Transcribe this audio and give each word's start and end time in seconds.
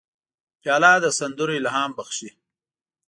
پیاله 0.61 0.91
د 1.03 1.05
سندرو 1.17 1.53
الهام 1.59 1.91
بخښي. 1.97 2.29